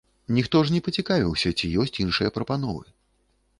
[0.37, 2.85] Ніхто ж не пацікавіўся, ці ёсць іншыя прапановы.